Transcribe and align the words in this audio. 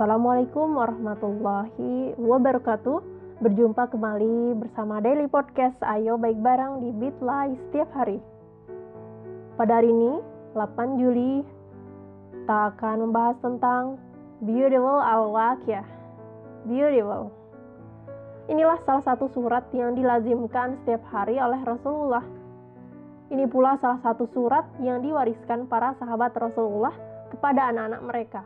Assalamualaikum 0.00 0.80
warahmatullahi 0.80 2.16
wabarakatuh. 2.16 3.04
Berjumpa 3.44 3.92
kembali 3.92 4.56
bersama 4.56 4.96
Daily 4.96 5.28
Podcast 5.28 5.76
Ayo 5.84 6.16
Baik 6.16 6.40
Barang 6.40 6.80
di 6.80 6.88
Bitly 6.88 7.60
setiap 7.68 7.92
hari. 7.92 8.16
Pada 9.60 9.76
hari 9.76 9.92
ini, 9.92 10.24
8 10.56 10.96
Juli, 10.96 11.44
kita 12.32 12.72
akan 12.72 13.12
membahas 13.12 13.36
tentang 13.44 14.00
Beautiful 14.40 15.04
Al-Waqiyah. 15.04 15.84
Beautiful. 16.64 17.28
Inilah 18.48 18.80
salah 18.88 19.04
satu 19.04 19.28
surat 19.36 19.68
yang 19.76 19.92
dilazimkan 19.92 20.80
setiap 20.80 21.04
hari 21.12 21.36
oleh 21.36 21.60
Rasulullah. 21.60 22.24
Ini 23.28 23.44
pula 23.52 23.76
salah 23.84 24.00
satu 24.00 24.24
surat 24.32 24.64
yang 24.80 25.04
diwariskan 25.04 25.68
para 25.68 25.92
sahabat 26.00 26.32
Rasulullah 26.40 26.96
kepada 27.28 27.68
anak-anak 27.68 28.00
mereka 28.00 28.42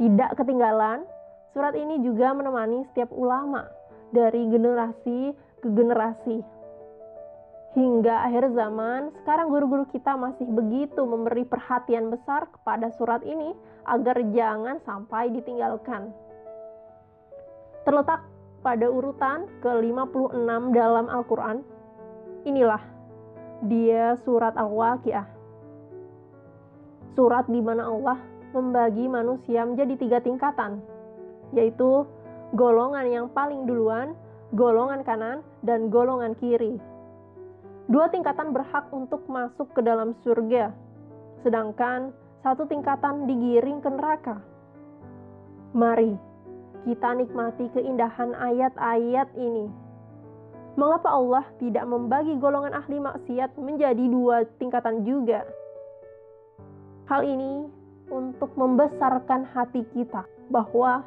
tidak 0.00 0.36
ketinggalan, 0.40 1.04
surat 1.52 1.76
ini 1.76 2.00
juga 2.00 2.32
menemani 2.32 2.88
setiap 2.92 3.12
ulama 3.12 3.68
dari 4.12 4.48
generasi 4.48 5.36
ke 5.60 5.68
generasi. 5.68 6.40
Hingga 7.72 8.28
akhir 8.28 8.52
zaman, 8.52 9.08
sekarang 9.24 9.48
guru-guru 9.48 9.88
kita 9.88 10.12
masih 10.12 10.44
begitu 10.44 11.08
memberi 11.08 11.48
perhatian 11.48 12.12
besar 12.12 12.44
kepada 12.52 12.92
surat 13.00 13.24
ini 13.24 13.56
agar 13.88 14.20
jangan 14.36 14.76
sampai 14.84 15.32
ditinggalkan. 15.32 16.12
Terletak 17.88 18.28
pada 18.60 18.86
urutan 18.92 19.48
ke-56 19.64 20.62
dalam 20.76 21.08
Al-Quran, 21.08 21.64
inilah 22.44 22.82
dia 23.64 24.20
surat 24.20 24.52
Al-Waqiah. 24.52 25.26
Surat 27.16 27.48
di 27.48 27.60
mana 27.64 27.88
Allah 27.88 28.20
membagi 28.52 29.08
manusia 29.08 29.64
menjadi 29.64 29.94
tiga 29.98 30.18
tingkatan, 30.20 30.78
yaitu 31.56 32.04
golongan 32.52 33.08
yang 33.08 33.26
paling 33.32 33.64
duluan, 33.64 34.12
golongan 34.52 35.00
kanan, 35.02 35.40
dan 35.64 35.88
golongan 35.88 36.36
kiri. 36.36 36.76
Dua 37.88 38.08
tingkatan 38.12 38.54
berhak 38.54 38.88
untuk 38.92 39.24
masuk 39.26 39.68
ke 39.74 39.80
dalam 39.82 40.14
surga, 40.22 40.70
sedangkan 41.42 42.12
satu 42.44 42.68
tingkatan 42.68 43.26
digiring 43.26 43.80
ke 43.80 43.90
neraka. 43.90 44.36
Mari 45.72 46.14
kita 46.82 47.14
nikmati 47.14 47.70
keindahan 47.72 48.34
ayat-ayat 48.34 49.28
ini. 49.38 49.66
Mengapa 50.72 51.12
Allah 51.12 51.44
tidak 51.60 51.84
membagi 51.84 52.32
golongan 52.40 52.72
ahli 52.72 52.96
maksiat 52.96 53.60
menjadi 53.60 54.04
dua 54.08 54.48
tingkatan 54.56 55.04
juga? 55.04 55.44
Hal 57.12 57.28
ini 57.28 57.68
untuk 58.12 58.52
membesarkan 58.60 59.48
hati 59.56 59.88
kita 59.96 60.28
bahwa 60.52 61.00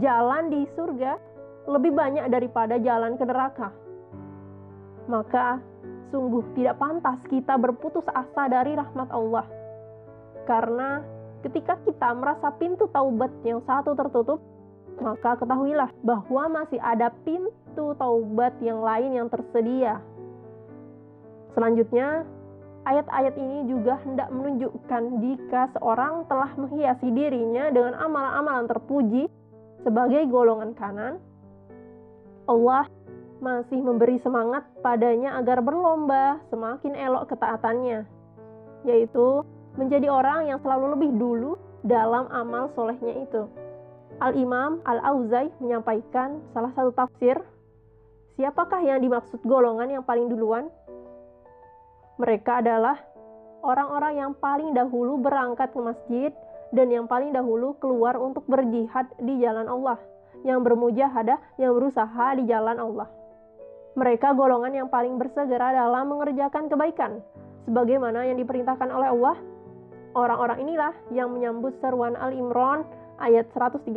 jalan 0.00 0.48
di 0.48 0.64
surga 0.72 1.20
lebih 1.68 1.92
banyak 1.92 2.26
daripada 2.32 2.80
jalan 2.80 3.20
ke 3.20 3.24
neraka. 3.28 3.68
Maka 5.06 5.60
sungguh 6.10 6.42
tidak 6.56 6.80
pantas 6.80 7.20
kita 7.28 7.60
berputus 7.60 8.08
asa 8.10 8.48
dari 8.48 8.72
rahmat 8.72 9.12
Allah. 9.12 9.46
Karena 10.48 11.04
ketika 11.44 11.76
kita 11.84 12.16
merasa 12.16 12.50
pintu 12.56 12.88
taubat 12.90 13.30
yang 13.44 13.60
satu 13.68 13.92
tertutup, 13.92 14.40
maka 14.96 15.36
ketahuilah 15.36 15.92
bahwa 16.00 16.62
masih 16.62 16.80
ada 16.80 17.12
pintu 17.26 17.92
taubat 18.00 18.56
yang 18.64 18.80
lain 18.80 19.12
yang 19.12 19.28
tersedia. 19.28 20.00
Selanjutnya, 21.52 22.24
Ayat-ayat 22.86 23.34
ini 23.34 23.66
juga 23.66 23.98
hendak 24.06 24.30
menunjukkan 24.30 25.02
jika 25.18 25.74
seorang 25.74 26.22
telah 26.30 26.54
menghiasi 26.54 27.10
dirinya 27.10 27.66
dengan 27.74 27.98
amalan-amalan 27.98 28.70
terpuji 28.70 29.26
sebagai 29.82 30.22
golongan 30.30 30.70
kanan, 30.78 31.18
Allah 32.46 32.86
masih 33.42 33.82
memberi 33.82 34.22
semangat 34.22 34.62
padanya 34.86 35.34
agar 35.34 35.66
berlomba 35.66 36.38
semakin 36.46 36.94
elok 36.94 37.34
ketaatannya, 37.34 38.06
yaitu 38.86 39.42
menjadi 39.74 40.06
orang 40.06 40.46
yang 40.46 40.62
selalu 40.62 40.94
lebih 40.94 41.10
dulu 41.18 41.52
dalam 41.82 42.30
amal 42.30 42.70
solehnya 42.78 43.18
itu. 43.18 43.50
Al-Imam 44.22 44.80
Al-Auzai 44.86 45.50
menyampaikan 45.58 46.38
salah 46.54 46.70
satu 46.72 46.94
tafsir, 46.94 47.36
siapakah 48.38 48.80
yang 48.80 49.02
dimaksud 49.02 49.42
golongan 49.44 49.90
yang 49.90 50.04
paling 50.06 50.30
duluan? 50.30 50.70
Mereka 52.16 52.64
adalah 52.64 52.96
orang-orang 53.60 54.16
yang 54.16 54.32
paling 54.40 54.72
dahulu 54.72 55.20
berangkat 55.20 55.68
ke 55.68 55.80
masjid 55.84 56.32
dan 56.72 56.88
yang 56.88 57.04
paling 57.04 57.36
dahulu 57.36 57.76
keluar 57.76 58.16
untuk 58.16 58.48
berjihad 58.48 59.04
di 59.20 59.36
jalan 59.44 59.68
Allah, 59.68 60.00
yang 60.40 60.64
bermujahadah, 60.64 61.36
yang 61.60 61.76
berusaha 61.76 62.26
di 62.40 62.48
jalan 62.48 62.80
Allah. 62.80 63.08
Mereka 63.96 64.32
golongan 64.32 64.72
yang 64.72 64.88
paling 64.88 65.20
bersegera 65.20 65.76
dalam 65.76 66.08
mengerjakan 66.08 66.72
kebaikan, 66.72 67.20
sebagaimana 67.68 68.24
yang 68.24 68.40
diperintahkan 68.40 68.88
oleh 68.88 69.08
Allah. 69.12 69.36
Orang-orang 70.16 70.64
inilah 70.64 70.92
yang 71.12 71.28
menyambut 71.36 71.76
seruan 71.84 72.16
Al-Imran 72.16 72.88
ayat 73.20 73.44
113. 73.52 73.92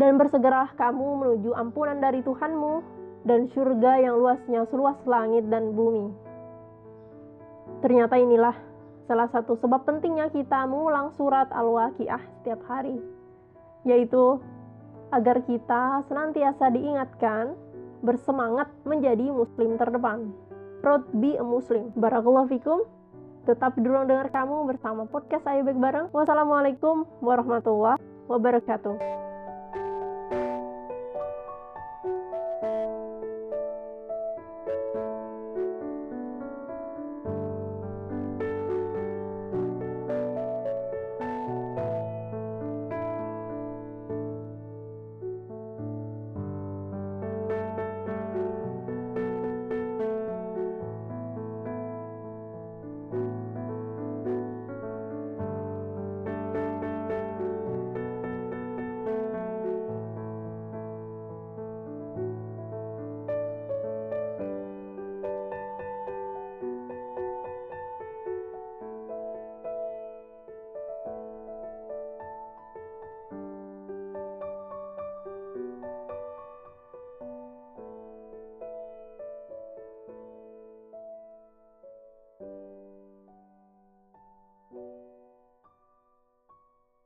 Dan 0.00 0.16
bersegeralah 0.16 0.72
kamu 0.80 1.20
menuju 1.20 1.52
ampunan 1.52 2.00
dari 2.00 2.24
Tuhanmu 2.24 2.80
dan 3.28 3.52
surga 3.52 4.00
yang 4.00 4.16
luasnya 4.16 4.64
seluas 4.72 4.96
langit 5.04 5.44
dan 5.52 5.76
bumi. 5.76 6.23
Ternyata 7.84 8.16
inilah 8.16 8.56
salah 9.04 9.28
satu 9.28 9.60
sebab 9.60 9.84
pentingnya 9.84 10.32
kita 10.32 10.64
mengulang 10.64 11.12
surat 11.20 11.52
Al-Waqiah 11.52 12.40
setiap 12.40 12.64
hari, 12.64 12.96
yaitu 13.84 14.40
agar 15.12 15.44
kita 15.44 16.00
senantiasa 16.08 16.72
diingatkan 16.72 17.52
bersemangat 18.00 18.72
menjadi 18.88 19.28
muslim 19.28 19.76
terdepan. 19.76 20.32
Proud 20.80 21.04
be 21.20 21.36
a 21.36 21.44
muslim. 21.44 21.92
Barakallahu 21.92 22.48
fikum. 22.48 22.88
Tetap 23.44 23.76
di 23.76 23.84
ruang 23.84 24.08
dengar 24.08 24.32
kamu 24.32 24.64
bersama 24.64 25.04
podcast 25.04 25.44
Ayo 25.44 25.68
Baik 25.68 25.76
Bareng. 25.76 26.08
Wassalamualaikum 26.16 27.04
warahmatullahi 27.20 28.00
wabarakatuh. 28.32 29.23